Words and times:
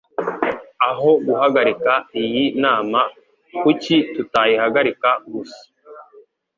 Aho 0.89 1.09
guhagarika 1.25 1.93
iyi 2.21 2.43
nama, 2.63 3.01
kuki 3.61 3.95
tutayihagarika 4.13 5.09
gusa? 5.31 5.61